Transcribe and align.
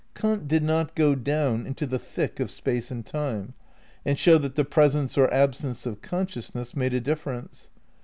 Kant 0.15 0.47
did 0.47 0.63
not 0.63 0.95
go 0.95 1.13
down 1.13 1.67
into 1.67 1.85
the 1.85 1.99
thick 1.99 2.39
of 2.39 2.49
Space 2.49 2.89
and 2.89 3.05
Time 3.05 3.53
and 4.03 4.17
show 4.17 4.39
that 4.39 4.55
the 4.55 4.65
presence 4.65 5.15
or 5.15 5.31
absence 5.31 5.85
of 5.85 6.01
consciousness 6.01 6.75
made 6.75 6.95
a 6.95 6.99
difference. 6.99 7.69